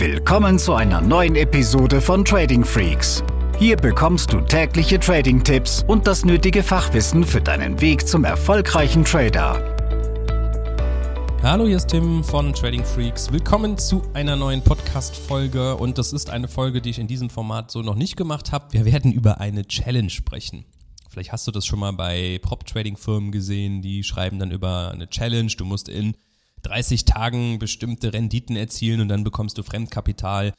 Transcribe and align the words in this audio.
Willkommen 0.00 0.58
zu 0.58 0.72
einer 0.72 1.02
neuen 1.02 1.36
Episode 1.36 2.00
von 2.00 2.24
Trading 2.24 2.64
Freaks. 2.64 3.22
Hier 3.58 3.76
bekommst 3.76 4.32
du 4.32 4.40
tägliche 4.40 4.98
Trading-Tipps 4.98 5.84
und 5.86 6.06
das 6.06 6.24
nötige 6.24 6.62
Fachwissen 6.62 7.22
für 7.22 7.42
deinen 7.42 7.78
Weg 7.82 8.08
zum 8.08 8.24
erfolgreichen 8.24 9.04
Trader. 9.04 9.62
Hallo, 11.42 11.66
hier 11.66 11.76
ist 11.76 11.88
Tim 11.88 12.24
von 12.24 12.54
Trading 12.54 12.82
Freaks. 12.82 13.30
Willkommen 13.30 13.76
zu 13.76 14.02
einer 14.14 14.36
neuen 14.36 14.62
Podcast-Folge 14.62 15.76
und 15.76 15.98
das 15.98 16.14
ist 16.14 16.30
eine 16.30 16.48
Folge, 16.48 16.80
die 16.80 16.88
ich 16.88 16.98
in 16.98 17.06
diesem 17.06 17.28
Format 17.28 17.70
so 17.70 17.82
noch 17.82 17.94
nicht 17.94 18.16
gemacht 18.16 18.52
habe. 18.52 18.72
Wir 18.72 18.86
werden 18.86 19.12
über 19.12 19.38
eine 19.38 19.66
Challenge 19.66 20.08
sprechen. 20.08 20.64
Vielleicht 21.10 21.30
hast 21.30 21.46
du 21.46 21.50
das 21.50 21.66
schon 21.66 21.78
mal 21.78 21.92
bei 21.92 22.40
Prop-Trading-Firmen 22.40 23.32
gesehen, 23.32 23.82
die 23.82 24.02
schreiben 24.02 24.38
dann 24.38 24.50
über 24.50 24.92
eine 24.92 25.10
Challenge. 25.10 25.52
Du 25.58 25.66
musst 25.66 25.90
in 25.90 26.14
30 26.62 27.04
Tagen 27.04 27.58
bestimmte 27.58 28.12
Renditen 28.12 28.56
erzielen 28.56 29.00
und 29.00 29.08
dann 29.08 29.24
bekommst 29.24 29.58
du 29.58 29.62
Fremdkapital. 29.62 30.52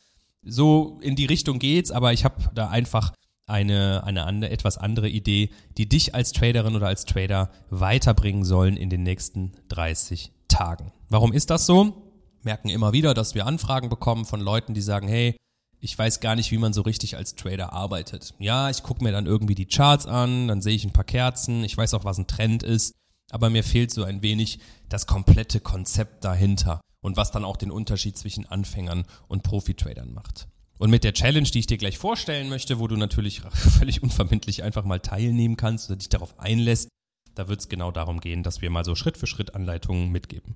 So 0.43 0.99
in 1.01 1.15
die 1.15 1.25
Richtung 1.25 1.59
geht's, 1.59 1.91
aber 1.91 2.13
ich 2.13 2.25
habe 2.25 2.49
da 2.53 2.69
einfach 2.69 3.13
eine, 3.47 4.03
eine 4.03 4.23
andere, 4.23 4.51
etwas 4.51 4.77
andere 4.77 5.09
Idee, 5.09 5.49
die 5.77 5.87
dich 5.87 6.15
als 6.15 6.31
Traderin 6.31 6.75
oder 6.75 6.87
als 6.87 7.05
Trader 7.05 7.51
weiterbringen 7.69 8.43
sollen 8.43 8.77
in 8.77 8.89
den 8.89 9.03
nächsten 9.03 9.51
30 9.69 10.31
Tagen. 10.47 10.91
Warum 11.09 11.33
ist 11.33 11.49
das 11.49 11.65
so? 11.65 12.11
Merken 12.43 12.69
immer 12.69 12.93
wieder, 12.93 13.13
dass 13.13 13.35
wir 13.35 13.45
Anfragen 13.45 13.89
bekommen 13.89 14.25
von 14.25 14.41
Leuten, 14.41 14.73
die 14.73 14.81
sagen, 14.81 15.07
hey, 15.07 15.35
ich 15.79 15.97
weiß 15.97 16.19
gar 16.19 16.35
nicht, 16.35 16.51
wie 16.51 16.57
man 16.57 16.73
so 16.73 16.81
richtig 16.81 17.17
als 17.17 17.35
Trader 17.35 17.73
arbeitet. 17.73 18.35
Ja, 18.39 18.69
ich 18.69 18.83
gucke 18.83 19.03
mir 19.03 19.11
dann 19.11 19.25
irgendwie 19.25 19.55
die 19.55 19.65
Charts 19.65 20.05
an, 20.05 20.47
dann 20.47 20.61
sehe 20.61 20.75
ich 20.75 20.85
ein 20.85 20.93
paar 20.93 21.03
Kerzen, 21.03 21.63
ich 21.63 21.75
weiß 21.75 21.93
auch, 21.95 22.05
was 22.05 22.19
ein 22.19 22.27
Trend 22.27 22.63
ist, 22.63 22.93
aber 23.33 23.49
mir 23.49 23.63
fehlt 23.63 23.91
so 23.91 24.03
ein 24.03 24.21
wenig 24.21 24.59
das 24.89 25.07
komplette 25.07 25.59
Konzept 25.59 26.23
dahinter 26.23 26.81
und 27.01 27.17
was 27.17 27.31
dann 27.31 27.45
auch 27.45 27.57
den 27.57 27.71
Unterschied 27.71 28.17
zwischen 28.17 28.45
Anfängern 28.45 29.05
und 29.27 29.43
Profi-Tradern 29.43 30.13
macht. 30.13 30.47
Und 30.77 30.89
mit 30.89 31.03
der 31.03 31.13
Challenge, 31.13 31.47
die 31.47 31.59
ich 31.59 31.67
dir 31.67 31.77
gleich 31.77 31.97
vorstellen 31.97 32.49
möchte, 32.49 32.79
wo 32.79 32.87
du 32.87 32.95
natürlich 32.95 33.41
völlig 33.51 34.01
unverbindlich 34.01 34.63
einfach 34.63 34.83
mal 34.83 34.99
teilnehmen 34.99 35.57
kannst 35.57 35.89
oder 35.89 35.97
dich 35.97 36.09
darauf 36.09 36.39
einlässt, 36.39 36.89
da 37.35 37.47
wird 37.47 37.61
es 37.61 37.69
genau 37.69 37.91
darum 37.91 38.19
gehen, 38.19 38.43
dass 38.43 38.61
wir 38.61 38.69
mal 38.69 38.83
so 38.83 38.95
Schritt 38.95 39.17
für 39.17 39.27
Schritt 39.27 39.55
Anleitungen 39.55 40.11
mitgeben. 40.11 40.55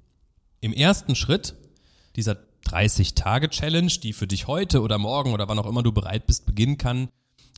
Im 0.62 0.74
ersten 0.74 1.16
Schritt 1.16 1.56
dieser 2.16 2.38
30-Tage-Challenge, 2.66 3.92
die 4.02 4.14
für 4.14 4.28
dich 4.28 4.48
heute 4.48 4.82
oder 4.82 4.98
morgen 4.98 5.34
oder 5.34 5.48
wann 5.48 5.60
auch 5.60 5.68
immer 5.68 5.84
du 5.84 5.92
bereit 5.92 6.26
bist, 6.26 6.46
beginnen 6.46 6.78
kann, 6.78 7.10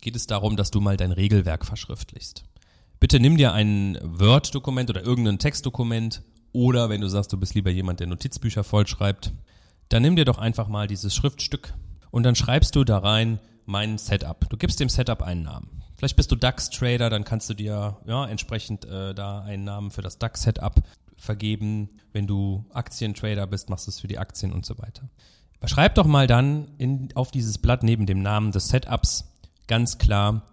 geht 0.02 0.16
es 0.16 0.28
darum, 0.28 0.58
dass 0.58 0.72
du 0.72 0.81
mal 0.81 0.97
dein 0.97 1.11
Regelwerk 1.11 1.66
verschriftlichst. 1.66 2.44
Bitte 3.00 3.20
nimm 3.20 3.38
dir 3.38 3.53
ein 3.53 3.98
Word-Dokument 4.02 4.90
oder 4.90 5.03
irgendein 5.03 5.40
Textdokument 5.40 6.23
oder 6.52 6.90
wenn 6.90 7.02
du 7.02 7.08
sagst, 7.08 7.31
du 7.31 7.38
bist 7.38 7.53
lieber 7.53 7.70
jemand, 7.70 8.00
der 8.00 8.08
Notizbücher 8.08 8.64
vollschreibt, 8.64 9.34
dann 9.90 10.02
nimm 10.02 10.16
dir 10.16 10.26
doch 10.26 10.40
einfach 10.40 10.67
mal 10.67 10.88
dieses 10.88 11.14
Schriftstück 11.14 11.73
und 12.09 12.23
dann 12.23 12.36
schreibst 12.36 12.75
du 12.75 12.84
da 12.84 12.98
rein 12.98 13.40
mein 13.66 13.98
Setup. 13.98 14.50
Du 14.50 14.58
gibst 14.58 14.80
dem 14.80 14.90
Setup 14.90 15.22
einen 15.22 15.44
Namen. 15.44 15.84
Vielleicht 15.98 16.16
bist 16.16 16.31
du 16.31 16.36
DAX-Trader, 16.36 17.09
dann 17.09 17.23
kannst 17.23 17.50
du 17.50 17.53
dir 17.53 17.98
ja, 18.06 18.25
entsprechend 18.25 18.86
äh, 18.86 19.14
da 19.14 19.42
einen 19.42 19.64
Namen 19.64 19.92
für 19.92 20.02
das 20.02 20.18
DAX-Setup 20.18 20.75
vergeben. 21.18 21.90
Wenn 22.14 22.28
du 22.28 22.66
Aktientrader 22.73 23.48
bist, 23.48 23.70
machst 23.70 23.88
du 23.88 23.92
es 23.92 24.00
für 24.00 24.08
die 24.08 24.20
Aktien 24.20 24.53
und 24.53 24.66
so 24.66 24.78
weiter. 24.78 25.09
Schreib 25.66 25.95
doch 25.95 26.06
mal 26.06 26.28
dann 26.28 26.68
in, 26.78 27.09
auf 27.16 27.31
dieses 27.31 27.58
Blatt 27.58 27.84
neben 27.84 28.06
dem 28.06 28.22
Namen 28.22 28.52
des 28.52 28.68
Setups 28.70 29.25
ganz 29.68 29.98
klar, 29.98 30.44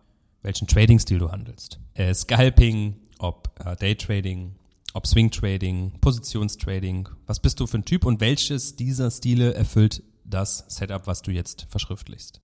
welchen 0.45 0.69
Trading-Stil 0.69 1.19
du 1.19 1.33
handelst. 1.33 1.81
Äh, 1.95 2.15
Scalping, 2.15 2.97
ob 3.19 3.59
äh, 3.65 3.75
Daytrading, 3.77 4.55
ob 4.93 5.07
Swing 5.07 5.31
Trading, 5.31 5.99
Positionstrading, 6.01 7.09
was 7.27 7.41
bist 7.41 7.59
du 7.59 7.67
für 7.67 7.79
ein 7.79 7.85
Typ 7.85 8.05
und 8.05 8.21
welches 8.21 8.77
dieser 8.77 9.11
Stile 9.11 9.55
erfüllt 9.55 10.05
das 10.25 10.65
Setup, 10.69 11.07
was 11.07 11.23
du 11.23 11.33
jetzt 11.33 11.67
verschriftlichst. 11.69 12.41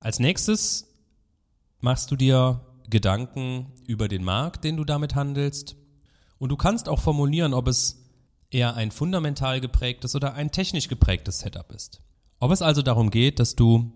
Als 0.00 0.18
nächstes 0.18 0.88
machst 1.80 2.10
du 2.10 2.16
dir 2.16 2.60
Gedanken 2.88 3.72
über 3.86 4.08
den 4.08 4.24
Markt, 4.24 4.64
den 4.64 4.76
du 4.76 4.84
damit 4.84 5.14
handelst 5.14 5.76
und 6.38 6.48
du 6.48 6.56
kannst 6.56 6.88
auch 6.88 7.00
formulieren, 7.00 7.54
ob 7.54 7.68
es 7.68 8.10
eher 8.50 8.74
ein 8.76 8.90
fundamental 8.90 9.60
geprägtes 9.60 10.14
oder 10.14 10.34
ein 10.34 10.50
technisch 10.50 10.88
geprägtes 10.88 11.40
Setup 11.40 11.70
ist. 11.70 12.00
Ob 12.40 12.50
es 12.50 12.62
also 12.62 12.82
darum 12.82 13.10
geht, 13.10 13.38
dass 13.38 13.56
du 13.56 13.92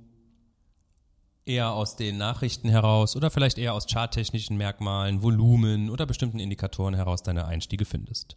eher 1.49 1.73
aus 1.73 1.97
den 1.97 2.19
Nachrichten 2.19 2.69
heraus 2.69 3.17
oder 3.17 3.31
vielleicht 3.31 3.59
eher 3.59 3.75
aus 3.75 3.87
charttechnischen 3.87 4.57
Merkmalen, 4.57 5.23
Volumen 5.23 5.91
oder 5.91 6.07
bestimmten 6.07 6.39
Indikatoren 6.39 6.95
heraus 6.95 7.23
deine 7.23 7.47
Einstiege 7.47 7.85
findest. 7.85 8.37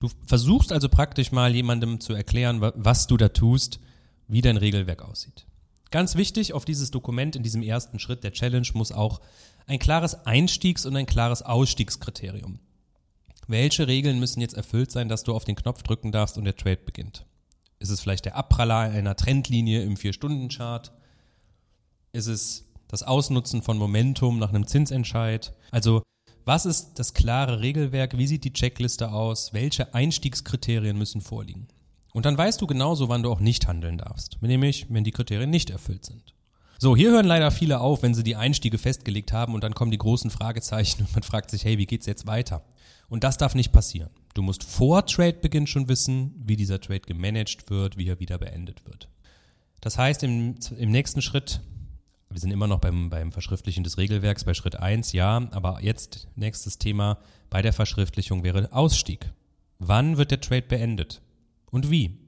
Du 0.00 0.08
versuchst 0.26 0.70
also 0.70 0.88
praktisch 0.88 1.32
mal 1.32 1.54
jemandem 1.54 2.00
zu 2.00 2.12
erklären, 2.12 2.60
was 2.60 3.06
du 3.06 3.16
da 3.16 3.30
tust, 3.30 3.80
wie 4.28 4.42
dein 4.42 4.56
Regelwerk 4.56 5.02
aussieht. 5.02 5.46
Ganz 5.90 6.14
wichtig, 6.14 6.52
auf 6.52 6.64
dieses 6.64 6.90
Dokument 6.90 7.34
in 7.34 7.42
diesem 7.42 7.62
ersten 7.62 7.98
Schritt 7.98 8.22
der 8.22 8.32
Challenge 8.32 8.68
muss 8.74 8.92
auch 8.92 9.20
ein 9.66 9.78
klares 9.78 10.26
Einstiegs- 10.26 10.86
und 10.86 10.94
ein 10.96 11.06
klares 11.06 11.42
Ausstiegskriterium. 11.42 12.60
Welche 13.46 13.88
Regeln 13.88 14.20
müssen 14.20 14.42
jetzt 14.42 14.54
erfüllt 14.54 14.90
sein, 14.92 15.08
dass 15.08 15.24
du 15.24 15.34
auf 15.34 15.44
den 15.44 15.56
Knopf 15.56 15.82
drücken 15.82 16.12
darfst 16.12 16.36
und 16.36 16.44
der 16.44 16.56
Trade 16.56 16.80
beginnt? 16.84 17.26
Ist 17.78 17.88
es 17.90 18.00
vielleicht 18.00 18.26
der 18.26 18.36
Abpraller 18.36 18.78
einer 18.78 19.16
Trendlinie 19.16 19.82
im 19.82 19.96
Vier-Stunden-Chart? 19.96 20.92
Ist 22.12 22.26
es 22.26 22.64
das 22.88 23.02
Ausnutzen 23.02 23.62
von 23.62 23.78
Momentum 23.78 24.38
nach 24.38 24.48
einem 24.48 24.66
Zinsentscheid? 24.66 25.52
Also 25.70 26.02
was 26.44 26.64
ist 26.64 26.94
das 26.94 27.12
klare 27.12 27.60
Regelwerk? 27.60 28.16
Wie 28.16 28.26
sieht 28.26 28.44
die 28.44 28.54
Checkliste 28.54 29.12
aus? 29.12 29.52
Welche 29.52 29.92
Einstiegskriterien 29.92 30.96
müssen 30.96 31.20
vorliegen? 31.20 31.68
Und 32.14 32.24
dann 32.24 32.38
weißt 32.38 32.60
du 32.62 32.66
genauso, 32.66 33.10
wann 33.10 33.22
du 33.22 33.30
auch 33.30 33.40
nicht 33.40 33.68
handeln 33.68 33.98
darfst. 33.98 34.38
Nämlich, 34.40 34.86
wenn 34.88 35.04
die 35.04 35.10
Kriterien 35.10 35.50
nicht 35.50 35.68
erfüllt 35.68 36.06
sind. 36.06 36.34
So, 36.78 36.96
hier 36.96 37.10
hören 37.10 37.26
leider 37.26 37.50
viele 37.50 37.80
auf, 37.80 38.02
wenn 38.02 38.14
sie 38.14 38.22
die 38.22 38.36
Einstiege 38.36 38.78
festgelegt 38.78 39.32
haben 39.32 39.52
und 39.52 39.62
dann 39.62 39.74
kommen 39.74 39.90
die 39.90 39.98
großen 39.98 40.30
Fragezeichen 40.30 41.02
und 41.06 41.12
man 41.12 41.22
fragt 41.22 41.50
sich, 41.50 41.64
hey, 41.64 41.76
wie 41.76 41.86
geht's 41.86 42.06
jetzt 42.06 42.26
weiter? 42.26 42.64
Und 43.10 43.24
das 43.24 43.36
darf 43.36 43.54
nicht 43.54 43.72
passieren. 43.72 44.10
Du 44.32 44.42
musst 44.42 44.64
vor 44.64 45.04
Trade-Beginn 45.04 45.66
schon 45.66 45.88
wissen, 45.88 46.34
wie 46.44 46.56
dieser 46.56 46.80
Trade 46.80 47.00
gemanagt 47.00 47.68
wird, 47.68 47.98
wie 47.98 48.08
er 48.08 48.20
wieder 48.20 48.38
beendet 48.38 48.86
wird. 48.86 49.10
Das 49.80 49.98
heißt, 49.98 50.22
im, 50.22 50.54
im 50.78 50.90
nächsten 50.90 51.20
Schritt 51.20 51.60
wir 52.30 52.40
sind 52.40 52.50
immer 52.50 52.66
noch 52.66 52.80
beim, 52.80 53.10
beim 53.10 53.32
Verschriftlichen 53.32 53.84
des 53.84 53.96
Regelwerks 53.96 54.44
bei 54.44 54.54
Schritt 54.54 54.76
1, 54.76 55.12
ja, 55.12 55.48
aber 55.52 55.82
jetzt 55.82 56.28
nächstes 56.36 56.78
Thema 56.78 57.18
bei 57.48 57.62
der 57.62 57.72
Verschriftlichung 57.72 58.44
wäre 58.44 58.72
Ausstieg. 58.72 59.32
Wann 59.78 60.16
wird 60.18 60.30
der 60.30 60.40
Trade 60.40 60.62
beendet? 60.62 61.22
Und 61.70 61.90
wie? 61.90 62.18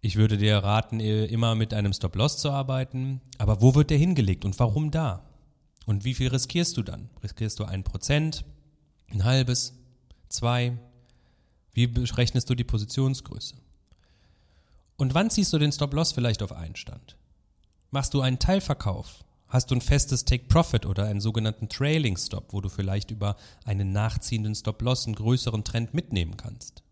Ich 0.00 0.16
würde 0.16 0.36
dir 0.36 0.58
raten, 0.58 1.00
immer 1.00 1.54
mit 1.54 1.74
einem 1.74 1.92
Stop-Loss 1.92 2.38
zu 2.38 2.50
arbeiten, 2.50 3.20
aber 3.38 3.60
wo 3.60 3.74
wird 3.74 3.90
der 3.90 3.98
hingelegt 3.98 4.44
und 4.44 4.58
warum 4.58 4.90
da? 4.90 5.24
Und 5.86 6.04
wie 6.04 6.14
viel 6.14 6.28
riskierst 6.28 6.76
du 6.76 6.82
dann? 6.82 7.08
Riskierst 7.22 7.58
du 7.58 7.64
ein 7.64 7.84
Prozent, 7.84 8.44
ein 9.10 9.24
halbes, 9.24 9.74
zwei? 10.28 10.78
Wie 11.72 11.86
berechnest 11.86 12.50
du 12.50 12.54
die 12.54 12.64
Positionsgröße? 12.64 13.56
Und 14.96 15.14
wann 15.14 15.30
ziehst 15.30 15.52
du 15.52 15.58
den 15.58 15.72
Stop-Loss 15.72 16.12
vielleicht 16.12 16.42
auf 16.42 16.52
einen 16.52 16.76
Stand? 16.76 17.16
Machst 17.94 18.14
du 18.14 18.22
einen 18.22 18.38
Teilverkauf? 18.38 19.22
Hast 19.48 19.70
du 19.70 19.74
ein 19.74 19.82
festes 19.82 20.24
Take-Profit 20.24 20.86
oder 20.86 21.04
einen 21.04 21.20
sogenannten 21.20 21.68
Trailing 21.68 22.16
Stop, 22.16 22.54
wo 22.54 22.62
du 22.62 22.70
vielleicht 22.70 23.10
über 23.10 23.36
einen 23.66 23.92
nachziehenden 23.92 24.54
Stop-Loss 24.54 25.04
einen 25.04 25.14
größeren 25.14 25.62
Trend 25.62 25.92
mitnehmen 25.92 26.38
kannst? 26.38 26.82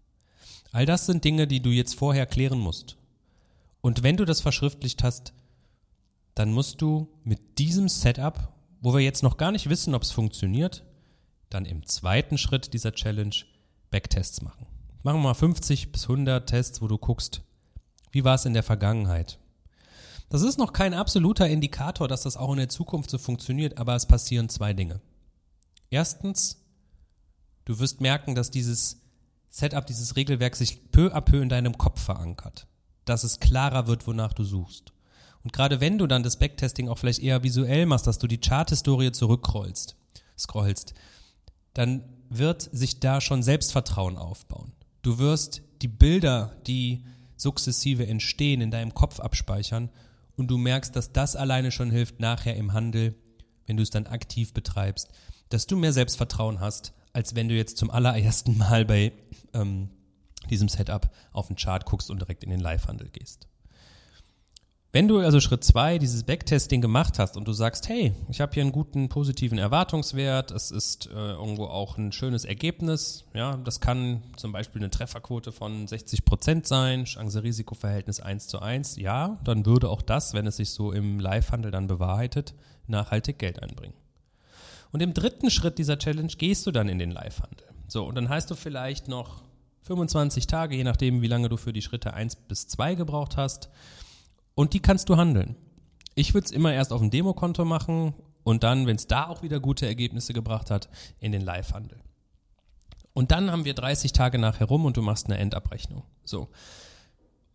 All 0.72 0.84
das 0.84 1.06
sind 1.06 1.24
Dinge, 1.24 1.46
die 1.46 1.62
du 1.62 1.70
jetzt 1.70 1.94
vorher 1.94 2.26
klären 2.26 2.58
musst. 2.58 2.98
Und 3.80 4.02
wenn 4.02 4.18
du 4.18 4.26
das 4.26 4.42
verschriftlicht 4.42 5.02
hast, 5.02 5.32
dann 6.34 6.52
musst 6.52 6.82
du 6.82 7.08
mit 7.24 7.58
diesem 7.58 7.88
Setup, 7.88 8.52
wo 8.82 8.92
wir 8.92 9.00
jetzt 9.00 9.22
noch 9.22 9.38
gar 9.38 9.52
nicht 9.52 9.70
wissen, 9.70 9.94
ob 9.94 10.02
es 10.02 10.10
funktioniert, 10.10 10.84
dann 11.48 11.64
im 11.64 11.86
zweiten 11.86 12.36
Schritt 12.36 12.74
dieser 12.74 12.92
Challenge 12.92 13.36
Backtests 13.90 14.42
machen. 14.42 14.66
Machen 15.02 15.20
wir 15.20 15.28
mal 15.28 15.34
50 15.34 15.92
bis 15.92 16.02
100 16.02 16.46
Tests, 16.46 16.82
wo 16.82 16.88
du 16.88 16.98
guckst, 16.98 17.40
wie 18.10 18.22
war 18.22 18.34
es 18.34 18.44
in 18.44 18.52
der 18.52 18.62
Vergangenheit? 18.62 19.38
Das 20.30 20.42
ist 20.42 20.58
noch 20.58 20.72
kein 20.72 20.94
absoluter 20.94 21.48
Indikator, 21.48 22.06
dass 22.06 22.22
das 22.22 22.36
auch 22.36 22.52
in 22.52 22.58
der 22.58 22.68
Zukunft 22.68 23.10
so 23.10 23.18
funktioniert, 23.18 23.78
aber 23.78 23.96
es 23.96 24.06
passieren 24.06 24.48
zwei 24.48 24.72
Dinge. 24.72 25.00
Erstens, 25.90 26.64
du 27.64 27.80
wirst 27.80 28.00
merken, 28.00 28.36
dass 28.36 28.52
dieses 28.52 29.02
Setup, 29.50 29.84
dieses 29.84 30.14
Regelwerk 30.14 30.54
sich 30.54 30.92
peu 30.92 31.12
à 31.12 31.20
peu 31.20 31.42
in 31.42 31.48
deinem 31.48 31.76
Kopf 31.76 32.00
verankert. 32.00 32.68
Dass 33.04 33.24
es 33.24 33.40
klarer 33.40 33.88
wird, 33.88 34.06
wonach 34.06 34.32
du 34.32 34.44
suchst. 34.44 34.92
Und 35.42 35.52
gerade 35.52 35.80
wenn 35.80 35.98
du 35.98 36.06
dann 36.06 36.22
das 36.22 36.38
Backtesting 36.38 36.88
auch 36.88 36.98
vielleicht 36.98 37.22
eher 37.22 37.42
visuell 37.42 37.86
machst, 37.86 38.06
dass 38.06 38.18
du 38.18 38.28
die 38.28 38.38
Charthistorie 38.38 39.10
zurückrollst, 39.10 39.96
scrollst, 40.38 40.94
dann 41.74 42.04
wird 42.28 42.68
sich 42.72 43.00
da 43.00 43.20
schon 43.20 43.42
Selbstvertrauen 43.42 44.16
aufbauen. 44.16 44.70
Du 45.02 45.18
wirst 45.18 45.62
die 45.82 45.88
Bilder, 45.88 46.54
die 46.68 47.04
sukzessive 47.36 48.06
entstehen, 48.06 48.60
in 48.60 48.70
deinem 48.70 48.94
Kopf 48.94 49.18
abspeichern 49.18 49.90
und 50.36 50.48
du 50.48 50.58
merkst, 50.58 50.94
dass 50.94 51.12
das 51.12 51.36
alleine 51.36 51.70
schon 51.70 51.90
hilft 51.90 52.20
nachher 52.20 52.56
im 52.56 52.72
Handel, 52.72 53.14
wenn 53.66 53.76
du 53.76 53.82
es 53.82 53.90
dann 53.90 54.06
aktiv 54.06 54.52
betreibst, 54.52 55.08
dass 55.48 55.66
du 55.66 55.76
mehr 55.76 55.92
Selbstvertrauen 55.92 56.60
hast, 56.60 56.92
als 57.12 57.34
wenn 57.34 57.48
du 57.48 57.54
jetzt 57.54 57.76
zum 57.76 57.90
allerersten 57.90 58.56
Mal 58.58 58.84
bei 58.84 59.12
ähm, 59.52 59.90
diesem 60.48 60.68
Setup 60.68 61.10
auf 61.32 61.48
den 61.48 61.56
Chart 61.56 61.84
guckst 61.84 62.10
und 62.10 62.20
direkt 62.20 62.44
in 62.44 62.50
den 62.50 62.60
Live-Handel 62.60 63.08
gehst. 63.10 63.48
Wenn 64.92 65.06
du 65.06 65.20
also 65.20 65.38
Schritt 65.38 65.62
zwei 65.62 65.98
dieses 65.98 66.24
Backtesting 66.24 66.80
gemacht 66.80 67.20
hast 67.20 67.36
und 67.36 67.46
du 67.46 67.52
sagst, 67.52 67.88
hey, 67.88 68.12
ich 68.28 68.40
habe 68.40 68.52
hier 68.54 68.64
einen 68.64 68.72
guten 68.72 69.08
positiven 69.08 69.56
Erwartungswert, 69.56 70.50
es 70.50 70.72
ist 70.72 71.06
äh, 71.06 71.10
irgendwo 71.12 71.66
auch 71.66 71.96
ein 71.96 72.10
schönes 72.10 72.44
Ergebnis, 72.44 73.24
ja, 73.32 73.56
das 73.58 73.78
kann 73.78 74.24
zum 74.36 74.50
Beispiel 74.50 74.82
eine 74.82 74.90
Trefferquote 74.90 75.52
von 75.52 75.86
60 75.86 76.24
Prozent 76.24 76.66
sein, 76.66 77.04
Chance-Risiko-Verhältnis 77.04 78.18
1 78.18 78.48
zu 78.48 78.58
1, 78.58 78.96
ja, 78.96 79.38
dann 79.44 79.64
würde 79.64 79.88
auch 79.88 80.02
das, 80.02 80.34
wenn 80.34 80.48
es 80.48 80.56
sich 80.56 80.70
so 80.70 80.90
im 80.90 81.20
Live-Handel 81.20 81.70
dann 81.70 81.86
bewahrheitet, 81.86 82.54
nachhaltig 82.88 83.38
Geld 83.38 83.62
einbringen. 83.62 83.94
Und 84.90 85.02
im 85.02 85.14
dritten 85.14 85.50
Schritt 85.50 85.78
dieser 85.78 86.00
Challenge 86.00 86.32
gehst 86.36 86.66
du 86.66 86.72
dann 86.72 86.88
in 86.88 86.98
den 86.98 87.12
Live-Handel. 87.12 87.68
So, 87.86 88.06
und 88.06 88.16
dann 88.16 88.28
heißt 88.28 88.50
du 88.50 88.56
vielleicht 88.56 89.06
noch 89.06 89.44
25 89.82 90.48
Tage, 90.48 90.74
je 90.74 90.82
nachdem, 90.82 91.22
wie 91.22 91.28
lange 91.28 91.48
du 91.48 91.56
für 91.56 91.72
die 91.72 91.82
Schritte 91.82 92.12
1 92.12 92.34
bis 92.34 92.66
2 92.66 92.96
gebraucht 92.96 93.36
hast, 93.36 93.70
und 94.54 94.74
die 94.74 94.80
kannst 94.80 95.08
du 95.08 95.16
handeln. 95.16 95.56
Ich 96.14 96.34
würde 96.34 96.46
es 96.46 96.50
immer 96.50 96.72
erst 96.72 96.92
auf 96.92 97.00
dem 97.00 97.10
Demokonto 97.10 97.64
machen 97.64 98.14
und 98.42 98.62
dann, 98.62 98.86
wenn 98.86 98.96
es 98.96 99.06
da 99.06 99.28
auch 99.28 99.42
wieder 99.42 99.60
gute 99.60 99.86
Ergebnisse 99.86 100.32
gebracht 100.32 100.70
hat, 100.70 100.88
in 101.20 101.32
den 101.32 101.42
Live-Handel. 101.42 101.98
Und 103.12 103.32
dann 103.32 103.50
haben 103.50 103.64
wir 103.64 103.74
30 103.74 104.12
Tage 104.12 104.38
nachher 104.38 104.66
rum 104.66 104.84
und 104.84 104.96
du 104.96 105.02
machst 105.02 105.26
eine 105.26 105.38
Endabrechnung. 105.38 106.04
So. 106.24 106.48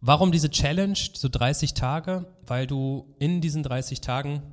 Warum 0.02 0.32
diese 0.32 0.50
Challenge, 0.50 0.98
so 1.14 1.30
30 1.30 1.74
Tage? 1.74 2.26
Weil 2.46 2.68
du 2.68 3.16
in 3.20 3.42
diesen 3.42 3.64
30 3.64 4.02
Tagen 4.02 4.44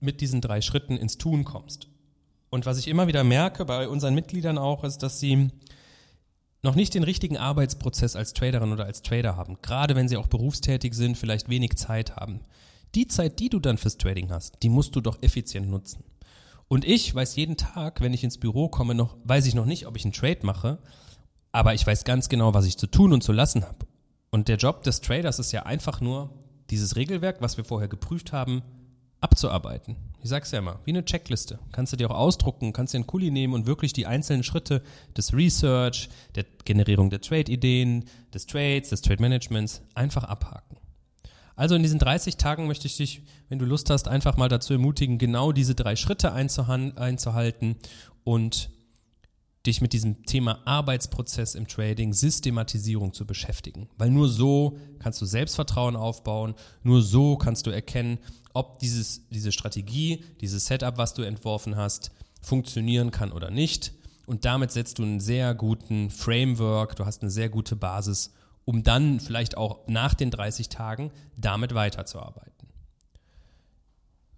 mit 0.00 0.20
diesen 0.20 0.40
drei 0.40 0.60
Schritten 0.60 0.96
ins 0.96 1.18
Tun 1.18 1.44
kommst. 1.44 1.88
Und 2.50 2.66
was 2.66 2.78
ich 2.78 2.88
immer 2.88 3.06
wieder 3.06 3.24
merke 3.24 3.64
bei 3.64 3.88
unseren 3.88 4.14
Mitgliedern 4.14 4.58
auch, 4.58 4.84
ist, 4.84 4.98
dass 4.98 5.20
sie 5.20 5.50
noch 6.62 6.76
nicht 6.76 6.94
den 6.94 7.02
richtigen 7.02 7.36
Arbeitsprozess 7.36 8.14
als 8.14 8.34
Traderin 8.34 8.72
oder 8.72 8.84
als 8.84 9.02
Trader 9.02 9.36
haben, 9.36 9.58
gerade 9.62 9.96
wenn 9.96 10.08
sie 10.08 10.16
auch 10.16 10.28
berufstätig 10.28 10.94
sind, 10.94 11.18
vielleicht 11.18 11.48
wenig 11.48 11.76
Zeit 11.76 12.16
haben. 12.16 12.40
Die 12.94 13.08
Zeit, 13.08 13.40
die 13.40 13.48
du 13.48 13.58
dann 13.58 13.78
fürs 13.78 13.98
Trading 13.98 14.30
hast, 14.30 14.62
die 14.62 14.68
musst 14.68 14.94
du 14.94 15.00
doch 15.00 15.20
effizient 15.22 15.68
nutzen. 15.68 16.04
Und 16.68 16.84
ich 16.84 17.14
weiß 17.14 17.36
jeden 17.36 17.56
Tag, 17.56 18.00
wenn 18.00 18.14
ich 18.14 18.24
ins 18.24 18.38
Büro 18.38 18.68
komme, 18.68 18.94
noch, 18.94 19.16
weiß 19.24 19.46
ich 19.46 19.54
noch 19.54 19.66
nicht, 19.66 19.86
ob 19.86 19.96
ich 19.96 20.04
einen 20.04 20.12
Trade 20.12 20.40
mache, 20.42 20.78
aber 21.50 21.74
ich 21.74 21.86
weiß 21.86 22.04
ganz 22.04 22.28
genau, 22.28 22.54
was 22.54 22.66
ich 22.66 22.78
zu 22.78 22.86
tun 22.86 23.12
und 23.12 23.22
zu 23.22 23.32
lassen 23.32 23.64
habe. 23.64 23.86
Und 24.30 24.48
der 24.48 24.56
Job 24.56 24.82
des 24.84 25.00
Traders 25.00 25.38
ist 25.38 25.52
ja 25.52 25.64
einfach 25.64 26.00
nur, 26.00 26.30
dieses 26.70 26.96
Regelwerk, 26.96 27.42
was 27.42 27.58
wir 27.58 27.64
vorher 27.64 27.88
geprüft 27.88 28.32
haben, 28.32 28.62
abzuarbeiten. 29.20 29.96
Ich 30.22 30.28
sag's 30.28 30.52
ja 30.52 30.60
immer, 30.60 30.78
wie 30.84 30.92
eine 30.92 31.04
Checkliste. 31.04 31.58
Kannst 31.72 31.92
du 31.92 31.96
dir 31.96 32.08
auch 32.08 32.16
ausdrucken, 32.16 32.72
kannst 32.72 32.94
dir 32.94 32.98
einen 32.98 33.08
Kuli 33.08 33.32
nehmen 33.32 33.54
und 33.54 33.66
wirklich 33.66 33.92
die 33.92 34.06
einzelnen 34.06 34.44
Schritte 34.44 34.82
des 35.16 35.34
Research, 35.34 36.08
der 36.36 36.44
Generierung 36.64 37.10
der 37.10 37.20
Trade-Ideen, 37.20 38.04
des 38.32 38.46
Trades, 38.46 38.90
des 38.90 39.02
Trade-Managements 39.02 39.82
einfach 39.94 40.22
abhaken. 40.22 40.76
Also 41.56 41.74
in 41.74 41.82
diesen 41.82 41.98
30 41.98 42.36
Tagen 42.36 42.68
möchte 42.68 42.86
ich 42.86 42.96
dich, 42.96 43.22
wenn 43.48 43.58
du 43.58 43.64
Lust 43.64 43.90
hast, 43.90 44.06
einfach 44.06 44.36
mal 44.36 44.48
dazu 44.48 44.72
ermutigen, 44.72 45.18
genau 45.18 45.50
diese 45.50 45.74
drei 45.74 45.96
Schritte 45.96 46.32
einzuhalten 46.32 47.76
und 48.22 48.70
dich 49.66 49.80
mit 49.80 49.92
diesem 49.92 50.24
Thema 50.24 50.60
Arbeitsprozess 50.64 51.54
im 51.54 51.68
Trading, 51.68 52.12
Systematisierung 52.12 53.12
zu 53.12 53.26
beschäftigen. 53.26 53.88
Weil 53.96 54.10
nur 54.10 54.28
so 54.28 54.78
kannst 54.98 55.20
du 55.20 55.26
Selbstvertrauen 55.26 55.96
aufbauen, 55.96 56.54
nur 56.82 57.02
so 57.02 57.36
kannst 57.36 57.66
du 57.66 57.70
erkennen, 57.70 58.18
ob 58.54 58.78
dieses, 58.80 59.28
diese 59.30 59.52
Strategie, 59.52 60.24
dieses 60.40 60.66
Setup, 60.66 60.98
was 60.98 61.14
du 61.14 61.22
entworfen 61.22 61.76
hast, 61.76 62.10
funktionieren 62.40 63.10
kann 63.10 63.32
oder 63.32 63.50
nicht. 63.50 63.92
Und 64.26 64.44
damit 64.44 64.72
setzt 64.72 64.98
du 64.98 65.04
einen 65.04 65.20
sehr 65.20 65.54
guten 65.54 66.10
Framework, 66.10 66.96
du 66.96 67.06
hast 67.06 67.22
eine 67.22 67.30
sehr 67.30 67.48
gute 67.48 67.76
Basis, 67.76 68.32
um 68.64 68.82
dann 68.82 69.20
vielleicht 69.20 69.56
auch 69.56 69.86
nach 69.86 70.14
den 70.14 70.30
30 70.30 70.68
Tagen 70.68 71.10
damit 71.36 71.74
weiterzuarbeiten. 71.74 72.52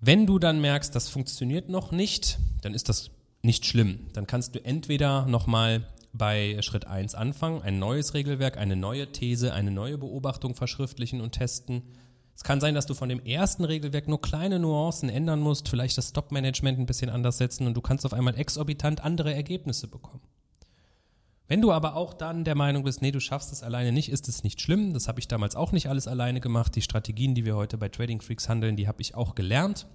Wenn 0.01 0.27
du 0.27 0.39
dann 0.39 0.61
merkst, 0.61 0.95
das 0.95 1.09
funktioniert 1.09 1.69
noch 1.71 1.93
nicht, 1.93 2.39
dann 2.61 2.75
ist 2.75 2.89
das 2.89 3.11
nicht 3.45 3.67
schlimm. 3.67 4.07
Dann 4.13 4.27
kannst 4.27 4.55
du 4.55 4.65
entweder 4.65 5.27
nochmal 5.27 5.87
bei 6.13 6.57
Schritt 6.63 6.87
1 6.87 7.15
anfangen, 7.15 7.63
ein 7.63 7.79
neues 7.79 8.15
Regelwerk, 8.15 8.57
eine 8.57 8.77
neue 8.77 9.11
These, 9.11 9.53
eine 9.53 9.71
neue 9.71 9.99
Beobachtung 9.99 10.55
verschriftlichen 10.55 11.21
und 11.21 11.33
testen. 11.33 11.83
Es 12.37 12.45
kann 12.45 12.61
sein, 12.61 12.75
dass 12.75 12.87
du 12.87 12.95
von 12.95 13.09
dem 13.09 13.25
ersten 13.25 13.65
Regelwerk 13.65 14.09
nur 14.09 14.21
kleine 14.21 14.59
Nuancen 14.59 15.09
ändern 15.09 15.41
musst, 15.41 15.69
vielleicht 15.69 15.99
das 15.99 16.09
Stop-Management 16.09 16.79
ein 16.79 16.87
bisschen 16.87 17.11
anders 17.11 17.39
setzen 17.39 17.67
und 17.67 17.75
du 17.75 17.81
kannst 17.81 18.07
auf 18.07 18.13
einmal 18.13 18.37
exorbitant 18.37 19.05
andere 19.05 19.35
Ergebnisse 19.35 19.89
bekommen. 19.89 20.23
Wenn 21.47 21.61
du 21.61 21.73
aber 21.73 21.95
auch 21.95 22.15
dann 22.15 22.45
der 22.45 22.55
Meinung 22.55 22.85
bist, 22.85 23.03
nee, 23.03 23.11
du 23.11 23.21
schaffst 23.21 23.53
es 23.53 23.63
alleine 23.63 23.93
nicht, 23.93 24.09
ist 24.09 24.29
es 24.29 24.45
nicht 24.45 24.61
schlimm. 24.61 24.95
Das 24.95 25.09
habe 25.09 25.21
ich 25.21 25.29
damals 25.29 25.57
auch 25.57 25.73
nicht 25.73 25.89
alles 25.89 26.09
alleine 26.09 26.41
gemacht. 26.41 26.75
Die 26.75 26.81
Strategien, 26.81 27.35
die 27.35 27.45
wir 27.45 27.55
heute 27.55 27.77
bei 27.77 27.91
Trading 27.91 28.23
Freaks 28.23 28.49
handeln, 28.49 28.77
die 28.77 28.89
habe 28.89 29.03
ich 29.03 29.15
auch 29.15 29.35
gelernt. 29.35 29.87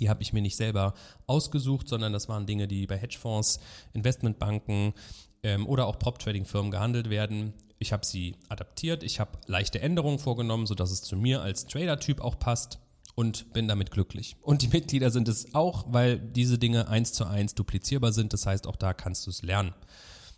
Die 0.00 0.08
habe 0.08 0.22
ich 0.22 0.32
mir 0.32 0.42
nicht 0.42 0.56
selber 0.56 0.94
ausgesucht, 1.26 1.88
sondern 1.88 2.12
das 2.12 2.28
waren 2.28 2.46
Dinge, 2.46 2.68
die 2.68 2.86
bei 2.86 2.96
Hedgefonds, 2.96 3.60
Investmentbanken 3.92 4.94
ähm, 5.42 5.66
oder 5.66 5.86
auch 5.86 5.98
Prop-Trading-Firmen 5.98 6.70
gehandelt 6.70 7.10
werden. 7.10 7.54
Ich 7.78 7.92
habe 7.92 8.04
sie 8.04 8.36
adaptiert, 8.48 9.02
ich 9.02 9.20
habe 9.20 9.38
leichte 9.46 9.80
Änderungen 9.80 10.18
vorgenommen, 10.18 10.66
sodass 10.66 10.90
es 10.90 11.02
zu 11.02 11.16
mir 11.16 11.42
als 11.42 11.66
Trader-Typ 11.66 12.20
auch 12.20 12.38
passt 12.38 12.78
und 13.14 13.52
bin 13.52 13.68
damit 13.68 13.90
glücklich. 13.90 14.36
Und 14.42 14.62
die 14.62 14.68
Mitglieder 14.68 15.10
sind 15.10 15.28
es 15.28 15.54
auch, 15.54 15.86
weil 15.88 16.18
diese 16.18 16.58
Dinge 16.58 16.88
eins 16.88 17.12
zu 17.12 17.24
eins 17.24 17.54
duplizierbar 17.54 18.12
sind. 18.12 18.32
Das 18.32 18.46
heißt, 18.46 18.66
auch 18.66 18.76
da 18.76 18.92
kannst 18.92 19.26
du 19.26 19.30
es 19.30 19.42
lernen. 19.42 19.74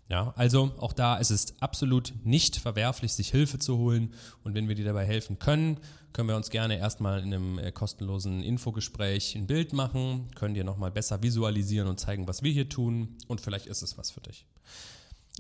Ja, 0.09 0.33
also 0.37 0.73
auch 0.79 0.95
da 0.95 1.19
ist 1.19 1.31
es 1.31 1.61
absolut 1.61 2.15
nicht 2.25 2.57
verwerflich, 2.57 3.13
sich 3.13 3.31
Hilfe 3.31 3.59
zu 3.59 3.77
holen. 3.77 4.15
Und 4.43 4.55
wenn 4.55 4.67
wir 4.67 4.75
dir 4.75 4.87
dabei 4.87 5.05
helfen 5.05 5.39
können, 5.39 5.79
können 6.15 6.29
wir 6.29 6.37
uns 6.37 6.49
gerne 6.49 6.79
erstmal 6.79 7.21
in 7.21 7.35
einem 7.35 7.59
äh, 7.59 7.73
kostenlosen 7.73 8.43
Infogespräch 8.43 9.37
ein 9.37 9.47
Bild 9.47 9.75
machen, 9.75 10.31
können 10.35 10.55
dir 10.55 10.65
nochmal 10.65 10.91
besser 10.91 11.23
visualisieren 11.23 11.89
und 11.89 12.01
zeigen, 12.01 12.27
was 12.27 12.43
wir 12.43 12.51
hier 12.51 12.71
tun. 12.71 13.17
Und 13.27 13.43
vielleicht 13.43 13.67
ist 13.67 13.83
es 13.83 13.99
was 13.99 14.11
für 14.11 14.23
dich. 14.23 14.47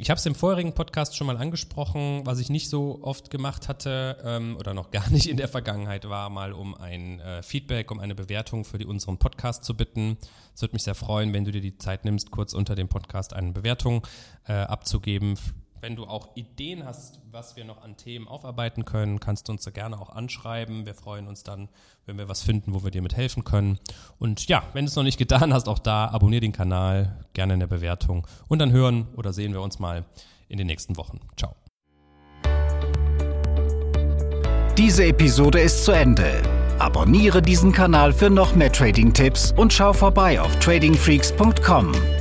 Ich 0.00 0.10
habe 0.10 0.18
es 0.18 0.26
im 0.26 0.36
vorherigen 0.36 0.74
Podcast 0.74 1.16
schon 1.16 1.26
mal 1.26 1.36
angesprochen, 1.36 2.20
was 2.24 2.38
ich 2.38 2.50
nicht 2.50 2.70
so 2.70 3.00
oft 3.02 3.30
gemacht 3.30 3.66
hatte 3.66 4.16
ähm, 4.24 4.56
oder 4.56 4.72
noch 4.72 4.92
gar 4.92 5.10
nicht 5.10 5.28
in 5.28 5.36
der 5.36 5.48
Vergangenheit 5.48 6.08
war, 6.08 6.30
mal 6.30 6.52
um 6.52 6.76
ein 6.76 7.18
äh, 7.18 7.42
Feedback, 7.42 7.90
um 7.90 7.98
eine 7.98 8.14
Bewertung 8.14 8.64
für 8.64 8.78
die, 8.78 8.86
unseren 8.86 9.18
Podcast 9.18 9.64
zu 9.64 9.76
bitten. 9.76 10.16
Es 10.54 10.62
würde 10.62 10.76
mich 10.76 10.84
sehr 10.84 10.94
freuen, 10.94 11.32
wenn 11.32 11.44
du 11.44 11.50
dir 11.50 11.60
die 11.60 11.78
Zeit 11.78 12.04
nimmst, 12.04 12.30
kurz 12.30 12.52
unter 12.52 12.76
dem 12.76 12.88
Podcast 12.88 13.34
eine 13.34 13.50
Bewertung 13.50 14.06
äh, 14.46 14.52
abzugeben 14.52 15.36
wenn 15.80 15.96
du 15.96 16.06
auch 16.06 16.36
Ideen 16.36 16.84
hast, 16.84 17.20
was 17.30 17.56
wir 17.56 17.64
noch 17.64 17.82
an 17.82 17.96
Themen 17.96 18.28
aufarbeiten 18.28 18.84
können, 18.84 19.20
kannst 19.20 19.48
du 19.48 19.52
uns 19.52 19.64
da 19.64 19.70
gerne 19.70 20.00
auch 20.00 20.10
anschreiben. 20.10 20.86
Wir 20.86 20.94
freuen 20.94 21.28
uns 21.28 21.42
dann, 21.42 21.68
wenn 22.06 22.18
wir 22.18 22.28
was 22.28 22.42
finden, 22.42 22.74
wo 22.74 22.84
wir 22.84 22.90
dir 22.90 23.02
mit 23.02 23.16
helfen 23.16 23.44
können. 23.44 23.78
Und 24.18 24.48
ja, 24.48 24.62
wenn 24.72 24.84
du 24.84 24.88
es 24.88 24.96
noch 24.96 25.02
nicht 25.02 25.18
getan 25.18 25.52
hast, 25.52 25.68
auch 25.68 25.78
da 25.78 26.08
abonniere 26.08 26.40
den 26.40 26.52
Kanal, 26.52 27.24
gerne 27.32 27.54
in 27.54 27.60
der 27.60 27.66
Bewertung. 27.66 28.26
Und 28.48 28.58
dann 28.58 28.72
hören 28.72 29.08
oder 29.16 29.32
sehen 29.32 29.52
wir 29.52 29.62
uns 29.62 29.78
mal 29.78 30.04
in 30.48 30.58
den 30.58 30.66
nächsten 30.66 30.96
Wochen. 30.96 31.20
Ciao. 31.36 31.54
Diese 34.76 35.04
Episode 35.04 35.60
ist 35.60 35.84
zu 35.84 35.92
Ende. 35.92 36.42
Abonniere 36.78 37.42
diesen 37.42 37.72
Kanal 37.72 38.12
für 38.12 38.30
noch 38.30 38.54
mehr 38.54 38.70
Trading-Tipps 38.70 39.52
und 39.56 39.72
schau 39.72 39.92
vorbei 39.92 40.40
auf 40.40 40.56
tradingfreaks.com. 40.60 42.17